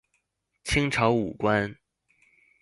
[0.63, 1.77] 清朝武官。